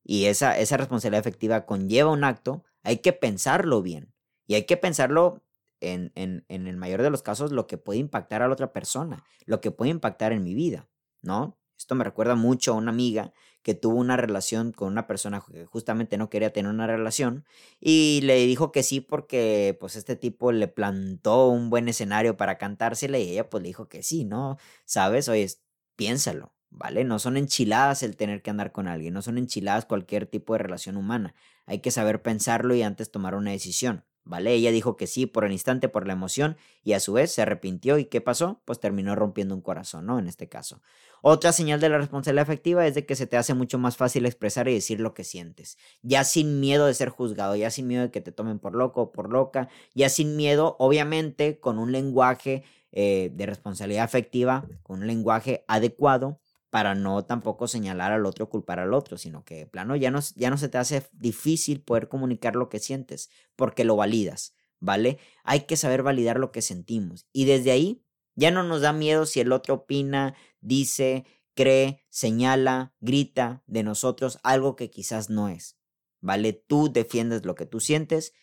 y 0.06 0.28
esa, 0.28 0.58
esa 0.58 0.78
responsabilidad 0.78 1.20
afectiva 1.20 1.66
conlleva 1.66 2.12
un 2.12 2.24
acto, 2.24 2.64
hay 2.82 3.00
que 3.00 3.12
pensarlo 3.12 3.82
bien. 3.82 4.14
Y 4.48 4.54
hay 4.54 4.66
que 4.66 4.78
pensarlo 4.78 5.45
en, 5.82 6.12
en, 6.16 6.46
en, 6.50 6.68
el 6.68 6.78
mayor 6.78 7.02
de 7.02 7.10
los 7.10 7.22
casos 7.22 7.52
lo 7.52 7.68
que 7.68 7.78
puede 7.78 8.00
impactar 8.00 8.42
a 8.42 8.48
la 8.48 8.54
otra 8.54 8.74
persona, 8.74 9.24
lo 9.46 9.62
que 9.62 9.72
puede 9.72 9.92
impactar 9.92 10.32
en 10.32 10.44
mi 10.44 10.54
vida, 10.54 10.90
¿no? 11.22 11.58
Esto 11.78 11.96
me 11.96 12.04
recuerda 12.04 12.36
mucho 12.36 12.74
a 12.74 12.76
una 12.76 12.92
amiga 12.92 13.34
que 13.62 13.74
tuvo 13.74 13.96
una 13.96 14.16
relación 14.16 14.72
con 14.72 14.90
una 14.90 15.08
persona 15.08 15.44
que 15.52 15.66
justamente 15.66 16.18
no 16.18 16.30
quería 16.30 16.54
tener 16.54 16.72
una 16.72 16.88
relación 16.88 17.46
y 17.80 18.22
le 18.24 18.46
dijo 18.46 18.72
que 18.72 18.84
sí 18.84 19.02
porque 19.02 19.76
pues 19.80 19.96
este 19.96 20.16
tipo 20.16 20.52
le 20.52 20.68
plantó 20.68 21.50
un 21.50 21.70
buen 21.70 21.90
escenario 21.90 22.38
para 22.38 22.58
cantársela 22.58 23.18
y 23.18 23.32
ella 23.32 23.50
pues 23.50 23.64
le 23.64 23.70
dijo 23.70 23.90
que 23.90 24.04
sí, 24.04 24.24
¿no? 24.24 24.58
¿Sabes? 24.86 25.28
Oye, 25.30 25.48
piénsalo, 25.96 26.54
¿vale? 26.70 27.04
No 27.04 27.20
son 27.20 27.38
enchiladas 27.38 28.04
el 28.04 28.16
tener 28.16 28.42
que 28.42 28.52
andar 28.52 28.72
con 28.72 28.88
alguien, 28.88 29.14
no 29.14 29.22
son 29.22 29.38
enchiladas 29.38 29.86
cualquier 29.86 30.28
tipo 30.28 30.54
de 30.54 30.60
relación 30.60 30.96
humana. 30.96 31.34
Hay 31.66 31.80
que 31.80 31.92
saber 31.92 32.22
pensarlo 32.22 32.76
y 32.76 32.84
antes 32.84 33.12
tomar 33.12 33.36
una 33.36 33.52
decisión. 33.52 34.06
¿Vale? 34.26 34.54
Ella 34.54 34.72
dijo 34.72 34.98
que 34.98 35.08
sí 35.08 35.26
por 35.26 35.46
el 35.46 35.52
instante, 35.52 35.88
por 35.88 36.06
la 36.06 36.14
emoción, 36.14 36.58
y 36.84 36.94
a 36.94 37.00
su 37.00 37.14
vez 37.14 37.32
se 37.32 37.42
arrepintió. 37.42 37.98
¿Y 37.98 38.06
qué 38.06 38.22
pasó? 38.22 38.62
Pues 38.66 38.80
terminó 38.80 39.16
rompiendo 39.16 39.56
un 39.56 39.62
corazón, 39.62 40.06
¿no? 40.06 40.20
En 40.20 40.28
este 40.28 40.50
caso. 40.50 40.82
Otra 41.22 41.54
señal 41.54 41.80
de 41.80 41.90
la 41.90 41.98
responsabilidad 41.98 42.44
afectiva 42.44 42.86
es 42.86 42.96
de 42.96 43.06
que 43.06 43.16
se 43.16 43.28
te 43.28 43.38
hace 43.38 43.54
mucho 43.54 43.80
más 43.80 43.98
fácil 43.98 44.26
expresar 44.26 44.68
y 44.68 44.74
decir 44.74 45.00
lo 45.00 45.14
que 45.14 45.24
sientes. 45.24 45.78
Ya 46.02 46.24
sin 46.24 46.60
miedo 46.60 46.86
de 46.86 46.94
ser 46.94 47.10
juzgado, 47.10 47.56
ya 47.56 47.72
sin 47.72 47.88
miedo 47.88 48.04
de 48.04 48.12
que 48.12 48.22
te 48.22 48.32
tomen 48.32 48.60
por 48.60 48.76
loco 48.76 49.02
o 49.02 49.12
por 49.12 49.32
loca, 49.32 49.70
ya 49.94 50.10
sin 50.10 50.36
miedo, 50.36 50.76
obviamente, 50.80 51.60
con 51.60 51.80
un 51.80 51.92
lenguaje 51.92 52.64
eh, 52.92 53.32
de 53.34 53.46
responsabilidad 53.46 54.04
afectiva, 54.04 54.66
con 54.84 55.02
un 55.02 55.08
lenguaje 55.08 55.66
adecuado 55.68 56.40
para 56.76 56.94
no 56.94 57.24
tampoco 57.24 57.70
señalar 57.70 58.12
al 58.12 58.26
otro, 58.26 58.50
culpar 58.50 58.82
al 58.82 58.94
otro, 58.94 59.18
sino 59.18 59.46
que, 59.46 59.66
plano, 59.66 59.96
ya 59.96 60.12
no, 60.12 60.20
ya 60.36 60.50
no 60.50 60.58
se 60.58 60.68
te 60.68 60.78
hace 60.78 61.08
difícil 61.14 61.80
poder 61.80 62.10
comunicar 62.10 62.58
lo 62.58 62.68
que 62.68 62.80
sientes, 62.80 63.30
porque 63.56 63.86
lo 63.86 63.96
validas, 63.96 64.56
¿vale? 64.82 65.18
Hay 65.46 65.62
que 65.62 65.78
saber 65.78 66.04
validar 66.04 66.38
lo 66.38 66.52
que 66.52 66.62
sentimos. 66.62 67.28
Y 67.32 67.46
desde 67.46 67.72
ahí 67.72 68.04
ya 68.36 68.52
no 68.52 68.64
nos 68.64 68.82
da 68.82 68.92
miedo 68.92 69.26
si 69.26 69.40
el 69.40 69.54
otro 69.54 69.76
opina, 69.76 70.36
dice, 70.60 71.24
cree, 71.54 72.04
señala, 72.10 72.94
grita 73.00 73.64
de 73.68 73.84
nosotros 73.84 74.38
algo 74.44 74.76
que 74.76 74.90
quizás 74.92 75.30
no 75.30 75.48
es, 75.48 75.78
¿vale? 76.20 76.52
Tú 76.52 76.92
defiendes 76.92 77.46
lo 77.46 77.56
que 77.56 77.66
tú 77.66 77.80
sientes 77.80 78.34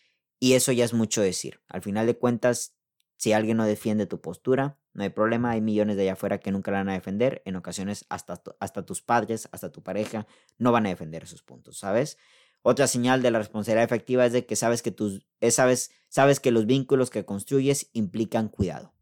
y 0.41 0.55
eso 0.55 0.73
ya 0.73 0.87
es 0.87 0.95
mucho 0.95 1.21
decir. 1.21 1.61
Al 1.69 1.83
final 1.83 2.07
de 2.07 2.17
cuentas, 2.17 2.79
si 3.19 3.35
alguien 3.35 3.59
no 3.59 3.67
defiende 3.67 4.07
tu 4.07 4.23
postura, 4.23 4.79
no 4.95 5.03
hay 5.03 5.09
problema, 5.09 5.51
hay 5.51 5.61
millones 5.61 5.97
de 5.97 6.03
allá 6.03 6.13
afuera 6.13 6.39
que 6.39 6.53
nunca 6.53 6.71
la 6.71 6.79
van 6.79 6.91
a 6.91 6.95
defender. 6.95 7.43
En 7.45 7.57
ocasiones 7.57 8.05
hasta, 8.09 8.43
hasta 8.61 8.85
tus 8.85 9.01
padres, 9.01 9.49
hasta 9.53 9.73
tu 9.73 9.83
pareja, 9.83 10.27
no 10.59 10.73
van 10.73 10.87
a 10.87 10.91
defender 10.91 11.23
esos 11.25 11.43
puntos, 11.43 11.79
¿sabes? 11.79 12.19
Otra 12.63 12.87
señal 12.87 13.23
de 13.23 13.31
la 13.31 13.39
responsabilidad 13.39 13.85
efectiva 13.85 14.27
es 14.27 14.33
de 14.33 14.47
que 14.47 14.55
sabes 14.55 14.83
que 14.83 14.91
tus, 14.91 15.27
sabes, 15.51 15.91
sabes 16.09 16.41
que 16.41 16.53
los 16.53 16.67
vínculos 16.67 17.11
que 17.11 17.25
construyes 17.25 17.89
implican 17.93 18.49
cuidado. 18.49 18.93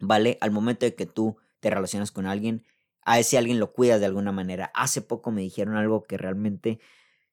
¿Vale? 0.00 0.38
Al 0.40 0.50
momento 0.50 0.86
de 0.86 0.94
que 0.94 1.06
tú 1.06 1.36
te 1.60 1.68
relacionas 1.68 2.10
con 2.10 2.26
alguien, 2.26 2.64
a 3.02 3.18
ese 3.18 3.36
alguien 3.36 3.60
lo 3.60 3.72
cuidas 3.72 4.00
de 4.00 4.06
alguna 4.06 4.32
manera. 4.32 4.72
Hace 4.74 5.02
poco 5.02 5.30
me 5.30 5.42
dijeron 5.42 5.76
algo 5.76 6.04
que 6.04 6.16
realmente 6.16 6.80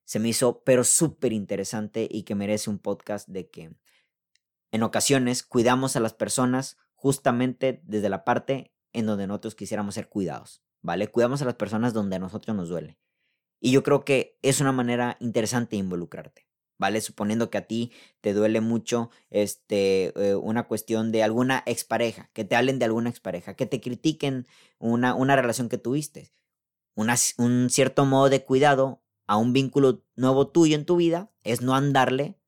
se 0.04 0.20
me 0.20 0.30
hizo, 0.30 0.64
pero 0.64 0.84
súper 0.84 1.34
interesante 1.34 2.08
y 2.10 2.24
que 2.24 2.36
merece 2.36 2.70
un 2.70 2.80
podcast 2.80 3.28
de 3.30 3.50
que 3.50 3.72
en 4.72 4.84
ocasiones 4.84 5.44
cuidamos 5.44 5.96
a 5.96 6.02
las 6.02 6.14
personas 6.14 6.78
justamente 6.98 7.82
desde 7.86 8.10
la 8.10 8.26
parte 8.26 8.74
en 8.92 9.06
donde 9.06 9.28
nosotros 9.28 9.56
quisiéramos 9.56 9.96
ser 9.96 10.10
cuidados, 10.10 10.64
¿vale? 10.82 11.08
Cuidamos 11.08 11.42
a 11.42 11.46
las 11.46 11.56
personas 11.56 11.94
donde 11.94 12.18
a 12.18 12.20
nosotros 12.20 12.58
nos 12.58 12.68
duele. 12.68 12.98
Y 13.60 13.72
yo 13.72 13.84
creo 13.84 14.04
que 14.04 14.38
es 14.42 14.60
una 14.60 14.72
manera 14.72 15.16
interesante 15.20 15.76
de 15.76 15.82
involucrarte, 15.82 16.48
¿vale? 16.78 17.00
Suponiendo 17.00 17.50
que 17.50 17.60
a 17.60 17.68
ti 17.68 17.92
te 18.20 18.34
duele 18.34 18.60
mucho 18.60 19.12
este, 19.30 20.12
eh, 20.20 20.36
una 20.36 20.68
cuestión 20.68 21.12
de 21.12 21.24
alguna 21.24 21.64
expareja, 21.66 22.30
que 22.34 22.44
te 22.44 22.56
hablen 22.56 22.80
de 22.80 22.86
alguna 22.86 23.10
expareja, 23.10 23.56
que 23.56 23.68
te 23.68 23.80
critiquen 23.80 24.48
una, 24.80 25.14
una 25.14 25.36
relación 25.36 25.70
que 25.70 25.78
tuviste, 25.78 26.34
un 26.96 27.70
cierto 27.70 28.06
modo 28.06 28.30
de 28.30 28.44
cuidado 28.44 29.04
a 29.28 29.38
un 29.38 29.54
vínculo 29.54 30.04
nuevo 30.16 30.48
tuyo 30.48 30.76
en 30.76 30.86
tu 30.86 30.96
vida 30.96 31.32
es 31.44 31.62
no 31.62 31.76
andarle 31.76 32.40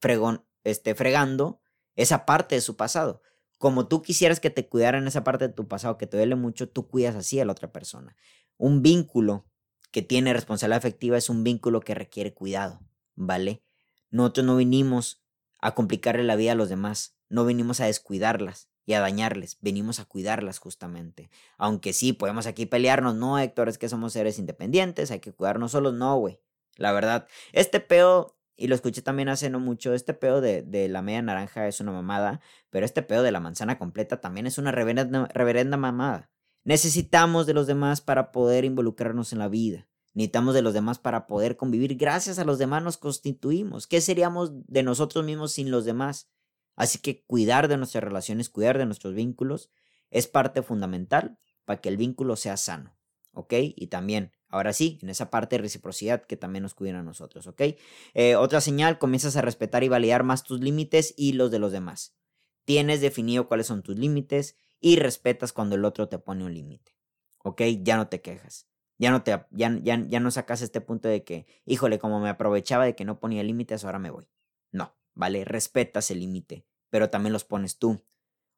fregón, 0.00 0.44
este, 0.64 0.96
fregando 0.96 1.60
esa 1.94 2.26
parte 2.26 2.56
de 2.56 2.60
su 2.62 2.76
pasado. 2.76 3.22
Como 3.62 3.86
tú 3.86 4.02
quisieras 4.02 4.40
que 4.40 4.50
te 4.50 4.66
cuidaran 4.66 5.06
esa 5.06 5.22
parte 5.22 5.46
de 5.46 5.54
tu 5.54 5.68
pasado 5.68 5.96
que 5.96 6.08
te 6.08 6.16
duele 6.16 6.34
mucho, 6.34 6.68
tú 6.68 6.88
cuidas 6.88 7.14
así 7.14 7.38
a 7.38 7.44
la 7.44 7.52
otra 7.52 7.70
persona. 7.70 8.16
Un 8.56 8.82
vínculo 8.82 9.46
que 9.92 10.02
tiene 10.02 10.32
responsabilidad 10.32 10.78
afectiva 10.78 11.16
es 11.16 11.28
un 11.28 11.44
vínculo 11.44 11.78
que 11.78 11.94
requiere 11.94 12.34
cuidado, 12.34 12.80
¿vale? 13.14 13.62
Nosotros 14.10 14.46
no 14.46 14.56
vinimos 14.56 15.22
a 15.60 15.76
complicarle 15.76 16.24
la 16.24 16.34
vida 16.34 16.50
a 16.50 16.54
los 16.56 16.70
demás, 16.70 17.14
no 17.28 17.44
venimos 17.44 17.78
a 17.78 17.86
descuidarlas 17.86 18.68
y 18.84 18.94
a 18.94 19.00
dañarles, 19.00 19.58
venimos 19.60 20.00
a 20.00 20.06
cuidarlas 20.06 20.58
justamente. 20.58 21.30
Aunque 21.56 21.92
sí, 21.92 22.12
podemos 22.12 22.48
aquí 22.48 22.66
pelearnos, 22.66 23.14
no, 23.14 23.38
Héctor, 23.38 23.68
es 23.68 23.78
que 23.78 23.88
somos 23.88 24.12
seres 24.12 24.40
independientes, 24.40 25.12
hay 25.12 25.20
que 25.20 25.32
cuidarnos 25.32 25.70
solos, 25.70 25.94
no, 25.94 26.16
güey. 26.16 26.40
La 26.74 26.90
verdad, 26.90 27.28
este 27.52 27.78
peo, 27.78 28.36
y 28.62 28.68
lo 28.68 28.76
escuché 28.76 29.02
también 29.02 29.28
hace 29.28 29.50
no 29.50 29.58
mucho, 29.58 29.92
este 29.92 30.14
peo 30.14 30.40
de, 30.40 30.62
de, 30.62 30.88
la 30.88 31.02
media 31.02 31.20
naranja 31.20 31.66
es 31.66 31.80
una 31.80 31.90
mamada, 31.90 32.40
pero 32.70 32.86
este 32.86 33.02
peo 33.02 33.24
de 33.24 33.32
la 33.32 33.40
manzana 33.40 33.76
completa 33.76 34.20
también 34.20 34.46
es 34.46 34.56
una 34.56 34.70
reverenda, 34.70 35.26
reverenda 35.34 35.76
mamada. 35.76 36.30
Necesitamos 36.62 37.46
de 37.46 37.54
los 37.54 37.66
demás 37.66 38.00
para 38.00 38.30
poder 38.30 38.64
involucrarnos 38.64 39.32
en 39.32 39.40
la 39.40 39.48
vida. 39.48 39.88
Necesitamos 40.14 40.54
de 40.54 40.62
los 40.62 40.74
demás 40.74 41.00
para 41.00 41.26
poder 41.26 41.56
convivir. 41.56 41.96
Gracias 41.96 42.38
a 42.38 42.44
los 42.44 42.58
demás 42.58 42.84
nos 42.84 42.98
constituimos. 42.98 43.88
¿Qué 43.88 44.00
seríamos 44.00 44.52
de 44.68 44.84
nosotros 44.84 45.24
mismos 45.24 45.50
sin 45.50 45.72
los 45.72 45.84
demás? 45.84 46.30
Así 46.76 46.98
que 47.00 47.24
cuidar 47.24 47.66
de 47.66 47.78
nuestras 47.78 48.04
relaciones, 48.04 48.48
cuidar 48.48 48.78
de 48.78 48.86
nuestros 48.86 49.12
vínculos 49.12 49.70
es 50.10 50.28
parte 50.28 50.62
fundamental 50.62 51.36
para 51.64 51.80
que 51.80 51.88
el 51.88 51.96
vínculo 51.96 52.36
sea 52.36 52.56
sano. 52.56 52.96
¿Ok? 53.32 53.54
Y 53.58 53.88
también, 53.88 54.30
ahora 54.52 54.72
sí, 54.72 54.98
en 55.02 55.08
esa 55.08 55.30
parte 55.30 55.56
de 55.56 55.62
reciprocidad 55.62 56.22
que 56.22 56.36
también 56.36 56.62
nos 56.62 56.74
cuiden 56.74 56.96
a 56.96 57.02
nosotros. 57.02 57.46
¿Ok? 57.48 57.62
Eh, 58.14 58.36
otra 58.36 58.60
señal, 58.60 58.98
comienzas 58.98 59.36
a 59.36 59.42
respetar 59.42 59.82
y 59.82 59.88
validar 59.88 60.22
más 60.22 60.44
tus 60.44 60.60
límites 60.60 61.14
y 61.16 61.32
los 61.32 61.50
de 61.50 61.58
los 61.58 61.72
demás. 61.72 62.14
Tienes 62.64 63.00
definido 63.00 63.48
cuáles 63.48 63.66
son 63.66 63.82
tus 63.82 63.98
límites 63.98 64.56
y 64.78 64.96
respetas 64.96 65.52
cuando 65.52 65.74
el 65.74 65.84
otro 65.84 66.08
te 66.08 66.18
pone 66.18 66.44
un 66.44 66.54
límite. 66.54 66.96
¿Ok? 67.42 67.62
Ya 67.82 67.96
no 67.96 68.06
te 68.08 68.20
quejas. 68.20 68.68
Ya 68.98 69.10
no, 69.10 69.24
te, 69.24 69.32
ya, 69.50 69.76
ya, 69.82 70.06
ya 70.06 70.20
no 70.20 70.30
sacas 70.30 70.62
este 70.62 70.80
punto 70.80 71.08
de 71.08 71.24
que, 71.24 71.46
híjole, 71.64 71.98
como 71.98 72.20
me 72.20 72.28
aprovechaba 72.28 72.84
de 72.84 72.94
que 72.94 73.04
no 73.04 73.18
ponía 73.18 73.42
límites, 73.42 73.84
ahora 73.84 73.98
me 73.98 74.10
voy. 74.10 74.28
No, 74.70 74.94
¿vale? 75.14 75.44
Respetas 75.44 76.10
el 76.12 76.20
límite, 76.20 76.66
pero 76.88 77.10
también 77.10 77.32
los 77.32 77.44
pones 77.44 77.78
tú. 77.78 78.04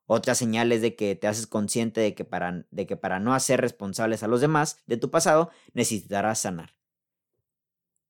Otra 0.07 0.35
señal 0.35 0.73
es 0.73 0.83
de 0.83 0.97
que 0.97 1.15
te 1.15 1.27
haces 1.27 1.47
consciente 1.47 2.01
de 2.01 2.15
que, 2.15 2.25
para, 2.25 2.67
de 2.71 2.87
que 2.87 2.97
para 2.97 3.21
no 3.21 3.35
hacer 3.35 3.61
responsables 3.61 4.23
a 4.23 4.29
los 4.29 4.41
demás 4.41 4.83
de 4.87 4.97
tu 4.97 5.11
pasado, 5.11 5.51
necesitarás 5.73 6.41
sanar. 6.41 6.75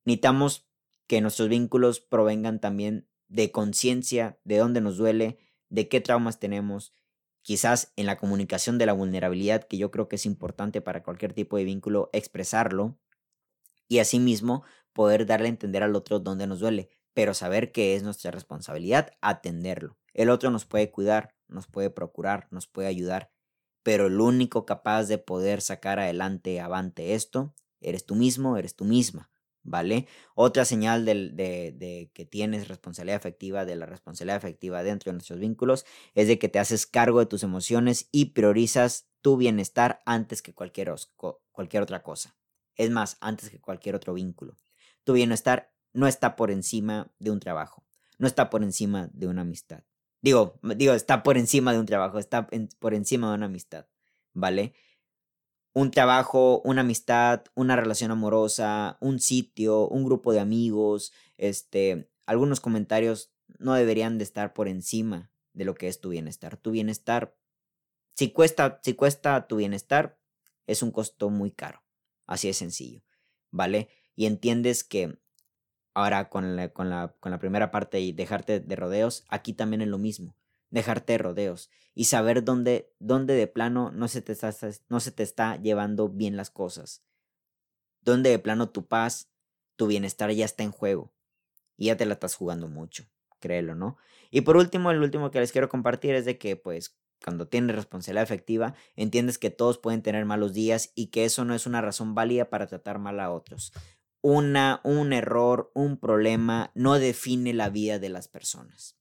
Necesitamos 0.05 0.69
que 1.07 1.21
nuestros 1.21 1.49
vínculos 1.49 2.01
provengan 2.01 2.61
también 2.61 3.09
de 3.29 3.53
conciencia, 3.53 4.39
de 4.45 4.59
dónde 4.59 4.81
nos 4.81 4.97
duele, 4.97 5.39
de 5.69 5.89
qué 5.89 6.01
traumas 6.01 6.39
tenemos, 6.39 6.95
quizás 7.43 7.93
en 7.97 8.07
la 8.07 8.17
comunicación 8.17 8.79
de 8.79 8.87
la 8.87 8.93
vulnerabilidad, 8.93 9.65
que 9.65 9.79
yo 9.79 9.91
creo 9.91 10.09
que 10.09 10.17
es 10.17 10.27
importante 10.27 10.81
para 10.81 11.03
cualquier 11.03 11.33
tipo 11.33 11.57
de 11.57 11.65
vínculo, 11.65 12.11
expresarlo 12.13 12.99
y 13.89 13.99
asimismo 13.99 14.65
poder 14.93 15.27
darle 15.27 15.47
a 15.47 15.51
entender 15.51 15.83
al 15.83 15.95
otro 15.95 16.21
dónde 16.21 16.47
nos 16.47 16.61
duele 16.61 16.91
pero 17.15 17.33
saber 17.33 17.73
que 17.73 17.95
es 17.95 18.03
nuestra 18.03 18.33
responsabilidad 18.33 19.13
atenderlo. 19.23 19.97
El 20.13 20.29
otro 20.29 20.51
nos 20.51 20.67
puede 20.67 20.91
cuidar, 20.91 21.34
nos 21.49 21.67
puede 21.67 21.91
procurar, 21.91 22.49
nos 22.51 22.67
puede 22.67 22.89
ayudar, 22.89 23.31
pero 23.83 24.07
el 24.07 24.21
único 24.21 24.65
capaz 24.65 25.05
de 25.05 25.19
poder 25.19 25.61
sacar 25.61 26.01
adelante, 26.01 26.61
avante 26.61 27.15
esto, 27.15 27.55
eres 27.81 28.07
tú 28.07 28.15
mismo, 28.15 28.57
eres 28.57 28.75
tú 28.75 28.85
misma, 28.85 29.31
¿vale? 29.63 30.07
Otra 30.35 30.65
señal 30.65 31.05
de, 31.05 32.11
que 32.13 32.25
tienes 32.25 32.69
responsabilidad 32.69 33.17
afectiva, 33.17 33.65
de 33.65 33.77
la 33.77 33.87
responsabilidad 33.87 34.37
afectiva 34.37 34.83
dentro 34.83 35.11
de 35.11 35.15
nuestros 35.15 35.39
vínculos, 35.39 35.85
es 36.15 36.29
de 36.29 36.39
que 36.39 36.49
te 36.49 36.59
haces 36.59 36.87
cargo 36.87 37.21
de 37.21 37.27
tus 37.27 37.43
emociones 37.43 38.09
y 38.11 38.27
priorizas 38.27 39.09
tu 39.21 39.37
bienestar 39.37 40.03
antes 40.07 40.43
que 40.43 40.55
cualquier, 40.55 40.95
cualquier 41.53 41.83
otra 41.83 42.03
cosa. 42.03 42.37
Es 42.77 42.91
más, 42.91 43.17
antes 43.21 43.51
que 43.51 43.61
cualquier 43.61 43.95
otro 43.95 44.15
vínculo. 44.15 44.59
Tu 45.05 45.13
bienestar 45.13 45.73
no 45.93 46.07
está 46.07 46.37
por 46.37 46.51
encima 46.51 47.13
de 47.19 47.31
un 47.31 47.41
trabajo, 47.41 47.87
no 48.19 48.27
está 48.27 48.51
por 48.51 48.63
encima 48.63 49.09
de 49.13 49.29
una 49.29 49.43
amistad. 49.43 49.85
Digo, 50.25 50.59
digo, 50.63 50.95
está 50.95 51.23
por 51.23 51.37
encima 51.37 51.75
de 51.75 51.79
un 51.79 51.85
trabajo, 51.85 52.19
está 52.19 52.49
por 52.79 52.95
encima 52.95 53.29
de 53.29 53.35
una 53.35 53.45
amistad, 53.45 53.89
¿vale? 54.33 54.73
Un 55.75 55.91
trabajo, 55.91 56.63
una 56.65 56.81
amistad, 56.81 57.45
una 57.55 57.77
relación 57.77 58.11
amorosa, 58.11 58.97
un 59.03 59.21
sitio, 59.21 59.87
un 59.87 60.03
grupo 60.03 60.33
de 60.33 60.41
amigos, 60.41 61.13
este, 61.37 62.11
algunos 62.25 62.61
comentarios 62.61 63.35
no 63.59 63.75
deberían 63.75 64.17
de 64.17 64.25
estar 64.25 64.55
por 64.55 64.67
encima 64.67 65.31
de 65.53 65.67
lo 65.67 65.75
que 65.75 65.89
es 65.89 66.01
tu 66.01 66.09
bienestar. 66.09 66.57
Tu 66.57 66.71
bienestar, 66.71 67.37
si 68.15 68.31
cuesta, 68.31 68.81
si 68.83 68.95
cuesta 68.95 69.47
tu 69.47 69.57
bienestar, 69.57 70.19
es 70.67 70.83
un 70.83 70.91
costo 70.91 71.29
muy 71.29 71.51
caro. 71.51 71.85
Así 72.27 72.49
de 72.49 72.55
sencillo, 72.55 73.03
¿vale? 73.51 73.91
Y 74.17 74.25
entiendes 74.25 74.85
que 74.85 75.19
Ahora 75.95 76.29
con 76.29 76.57
la, 76.57 76.69
con 76.71 76.91
la, 76.91 77.15
con 77.21 77.31
la 77.31 77.39
primera 77.39 77.71
parte 77.71 78.01
y 78.01 78.13
dejarte 78.13 78.59
de 78.59 78.77
rodeos, 78.77 79.25
aquí 79.29 79.53
también 79.53 79.81
es 79.81 79.89
lo 79.89 79.99
mismo. 79.99 80.37
Dejarte 80.71 81.13
de 81.13 81.19
rodeos 81.19 81.71
y 81.95 82.07
saber 82.07 82.43
dónde, 82.43 82.93
dónde 82.99 83.35
de 83.35 83.47
plano 83.47 83.93
no 83.93 84.09
se, 84.09 84.21
te 84.21 84.33
está, 84.33 84.53
no 84.89 84.99
se 84.99 85.13
te 85.13 85.23
está 85.23 85.57
llevando 85.57 86.09
bien 86.09 86.37
las 86.37 86.51
cosas. 86.51 87.05
Dónde 88.01 88.31
de 88.31 88.41
plano 88.41 88.71
tu 88.71 88.87
paz, 88.87 89.31
tu 89.77 89.87
bienestar 89.87 90.33
ya 90.33 90.45
está 90.45 90.65
en 90.65 90.73
juego. 90.73 91.13
Y 91.77 91.87
ya 91.87 91.97
te 91.97 92.07
la 92.07 92.15
estás 92.15 92.35
jugando 92.35 92.69
mucho, 92.69 93.07
créelo, 93.39 93.77
¿no? 93.77 93.97
Y 94.31 94.41
por 94.41 94.57
último, 94.57 94.91
el 94.91 95.01
último 95.01 95.31
que 95.31 95.41
les 95.41 95.53
quiero 95.53 95.69
compartir 95.69 96.15
es 96.15 96.25
de 96.25 96.39
que, 96.39 96.57
pues, 96.57 96.97
cuando 97.25 97.49
tienes 97.49 97.75
responsabilidad 97.75 98.25
efectiva, 98.25 98.75
entiendes 98.97 99.39
que 99.39 99.51
todos 99.51 99.79
pueden 99.79 100.03
tener 100.03 100.25
malos 100.25 100.53
días 100.53 100.93
y 100.95 101.09
que 101.09 101.25
eso 101.25 101.45
no 101.45 101.55
es 101.55 101.67
una 101.67 101.81
razón 101.81 102.15
válida 102.15 102.51
para 102.51 102.67
tratar 102.67 102.99
mal 102.99 103.19
a 103.19 103.33
otros 103.33 103.73
una, 104.25 104.81
un 104.85 105.13
error, 105.13 105.71
un 105.75 105.99
problema, 105.99 106.73
no 106.75 106.99
define 106.99 107.53
la 107.53 107.69
vida 107.69 107.99
de 107.99 108.09
las 108.09 108.27
personas. 108.27 108.97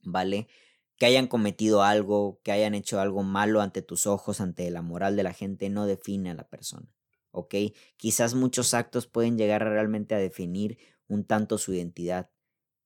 ¿Vale? 0.00 0.46
Que 0.96 1.06
hayan 1.06 1.26
cometido 1.26 1.82
algo, 1.82 2.40
que 2.44 2.52
hayan 2.52 2.76
hecho 2.76 3.00
algo 3.00 3.24
malo 3.24 3.62
ante 3.62 3.82
tus 3.82 4.06
ojos, 4.06 4.40
ante 4.40 4.70
la 4.70 4.80
moral 4.80 5.16
de 5.16 5.24
la 5.24 5.32
gente, 5.32 5.70
no 5.70 5.86
define 5.86 6.30
a 6.30 6.34
la 6.34 6.46
persona. 6.46 6.94
¿Ok? 7.32 7.52
Quizás 7.96 8.34
muchos 8.36 8.74
actos 8.74 9.08
pueden 9.08 9.36
llegar 9.36 9.64
realmente 9.64 10.14
a 10.14 10.18
definir 10.18 10.78
un 11.08 11.24
tanto 11.24 11.58
su 11.58 11.74
identidad, 11.74 12.30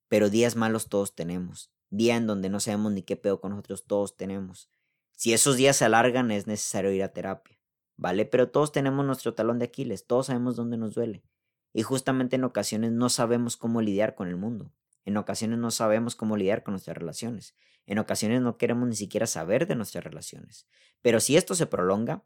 pero 0.09 0.31
días 0.31 0.57
malos 0.57 0.89
todos 0.89 1.15
tenemos. 1.15 1.71
Día 1.91 2.17
en 2.17 2.27
donde 2.27 2.49
no 2.49 2.61
sabemos 2.61 2.93
ni 2.93 3.03
qué 3.03 3.17
pedo 3.17 3.43
con 3.43 3.51
nosotros 3.51 3.85
todos 3.85 4.17
tenemos. 4.17 4.71
Si 5.13 5.35
esos 5.35 5.59
días 5.59 5.77
se 5.77 5.85
alargan, 5.85 6.31
es 6.31 6.47
necesario 6.47 6.93
ir 6.93 7.03
a 7.03 7.13
terapia. 7.13 7.61
¿Vale? 7.99 8.25
Pero 8.25 8.51
todos 8.51 8.73
tenemos 8.73 9.05
nuestro 9.05 9.35
talón 9.35 9.59
de 9.59 9.67
Aquiles, 9.67 10.07
todos 10.07 10.29
sabemos 10.29 10.57
dónde 10.57 10.79
nos 10.79 10.95
duele. 10.95 11.25
Y 11.73 11.83
justamente 11.83 12.37
en 12.37 12.45
ocasiones 12.45 12.93
no 12.93 13.09
sabemos 13.09 13.57
cómo 13.57 13.83
lidiar 13.83 14.15
con 14.15 14.29
el 14.29 14.37
mundo. 14.37 14.73
En 15.05 15.17
ocasiones 15.17 15.59
no 15.59 15.71
sabemos 15.71 16.17
cómo 16.17 16.37
lidiar 16.37 16.63
con 16.63 16.73
nuestras 16.73 16.97
relaciones. 16.97 17.55
En 17.87 17.99
ocasiones 17.99 18.43
no 18.43 18.59
queremos 18.59 18.89
ni 18.89 18.97
siquiera 18.97 19.27
saber 19.27 19.67
de 19.67 19.75
nuestras 19.75 20.05
relaciones. 20.05 20.67
Pero 21.01 21.21
si 21.21 21.37
esto 21.37 21.55
se 21.55 21.67
prolonga, 21.67 22.25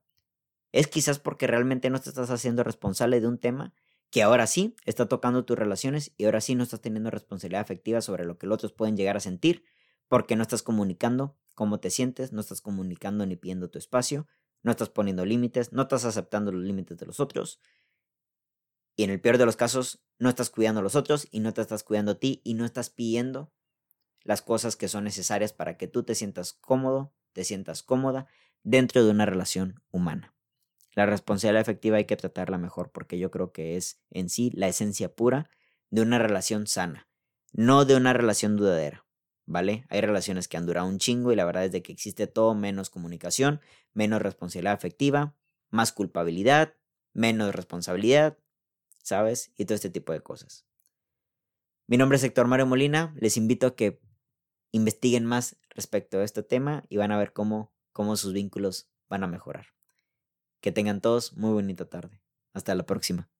es 0.72 0.88
quizás 0.88 1.18
porque 1.18 1.46
realmente 1.46 1.90
no 1.90 2.00
te 2.00 2.08
estás 2.08 2.30
haciendo 2.30 2.64
responsable 2.64 3.20
de 3.20 3.28
un 3.28 3.38
tema 3.38 3.74
que 4.10 4.22
ahora 4.22 4.46
sí 4.46 4.76
está 4.84 5.06
tocando 5.06 5.44
tus 5.44 5.58
relaciones 5.58 6.12
y 6.16 6.24
ahora 6.24 6.40
sí 6.40 6.54
no 6.54 6.62
estás 6.62 6.80
teniendo 6.80 7.10
responsabilidad 7.10 7.62
afectiva 7.62 8.00
sobre 8.00 8.24
lo 8.24 8.38
que 8.38 8.46
los 8.46 8.56
otros 8.56 8.72
pueden 8.72 8.96
llegar 8.96 9.16
a 9.16 9.20
sentir, 9.20 9.64
porque 10.08 10.36
no 10.36 10.42
estás 10.42 10.62
comunicando 10.62 11.36
cómo 11.54 11.80
te 11.80 11.90
sientes, 11.90 12.32
no 12.32 12.40
estás 12.40 12.60
comunicando 12.60 13.24
ni 13.24 13.36
pidiendo 13.36 13.70
tu 13.70 13.78
espacio, 13.78 14.26
no 14.62 14.70
estás 14.70 14.90
poniendo 14.90 15.24
límites, 15.24 15.72
no 15.72 15.82
estás 15.82 16.04
aceptando 16.04 16.52
los 16.52 16.62
límites 16.62 16.98
de 16.98 17.06
los 17.06 17.20
otros, 17.20 17.58
y 18.96 19.04
en 19.04 19.10
el 19.10 19.20
peor 19.20 19.38
de 19.38 19.46
los 19.46 19.56
casos 19.56 20.02
no 20.18 20.28
estás 20.28 20.50
cuidando 20.50 20.80
a 20.80 20.82
los 20.82 20.96
otros 20.96 21.28
y 21.30 21.40
no 21.40 21.52
te 21.52 21.60
estás 21.60 21.82
cuidando 21.82 22.12
a 22.12 22.18
ti 22.18 22.40
y 22.44 22.54
no 22.54 22.64
estás 22.64 22.90
pidiendo 22.90 23.52
las 24.22 24.42
cosas 24.42 24.76
que 24.76 24.88
son 24.88 25.04
necesarias 25.04 25.52
para 25.52 25.76
que 25.76 25.88
tú 25.88 26.04
te 26.04 26.14
sientas 26.14 26.52
cómodo, 26.52 27.12
te 27.32 27.44
sientas 27.44 27.82
cómoda 27.82 28.26
dentro 28.62 29.04
de 29.04 29.10
una 29.10 29.26
relación 29.26 29.82
humana. 29.90 30.34
La 30.94 31.06
responsabilidad 31.06 31.62
efectiva 31.62 31.96
hay 31.96 32.04
que 32.04 32.16
tratarla 32.16 32.58
mejor 32.58 32.92
porque 32.92 33.18
yo 33.18 33.30
creo 33.30 33.52
que 33.52 33.76
es 33.76 34.00
en 34.10 34.28
sí 34.28 34.50
la 34.54 34.68
esencia 34.68 35.14
pura 35.14 35.48
de 35.90 36.02
una 36.02 36.18
relación 36.18 36.66
sana, 36.66 37.08
no 37.52 37.84
de 37.84 37.96
una 37.96 38.12
relación 38.12 38.56
dudadera, 38.56 39.06
¿vale? 39.46 39.86
Hay 39.88 40.02
relaciones 40.02 40.48
que 40.48 40.56
han 40.56 40.66
durado 40.66 40.86
un 40.86 40.98
chingo 40.98 41.32
y 41.32 41.36
la 41.36 41.44
verdad 41.44 41.64
es 41.64 41.72
de 41.72 41.82
que 41.82 41.92
existe 41.92 42.26
todo 42.26 42.54
menos 42.54 42.90
comunicación, 42.90 43.60
menos 43.94 44.20
responsabilidad 44.20 44.74
efectiva, 44.74 45.34
más 45.70 45.92
culpabilidad, 45.92 46.74
menos 47.14 47.54
responsabilidad, 47.54 48.38
¿sabes? 49.02 49.52
Y 49.56 49.64
todo 49.64 49.74
este 49.74 49.90
tipo 49.90 50.12
de 50.12 50.22
cosas. 50.22 50.66
Mi 51.86 51.96
nombre 51.96 52.16
es 52.16 52.24
Héctor 52.24 52.46
Mario 52.46 52.66
Molina, 52.66 53.14
les 53.18 53.36
invito 53.36 53.66
a 53.66 53.76
que 53.76 54.00
investiguen 54.70 55.26
más 55.26 55.56
respecto 55.70 56.18
a 56.18 56.24
este 56.24 56.42
tema 56.42 56.84
y 56.88 56.96
van 56.96 57.12
a 57.12 57.18
ver 57.18 57.32
cómo, 57.32 57.72
cómo 57.92 58.16
sus 58.16 58.32
vínculos 58.32 58.88
van 59.08 59.24
a 59.24 59.26
mejorar. 59.26 59.66
Que 60.60 60.72
tengan 60.72 61.00
todos 61.00 61.36
muy 61.36 61.52
bonita 61.52 61.88
tarde. 61.88 62.22
Hasta 62.54 62.74
la 62.74 62.86
próxima. 62.86 63.31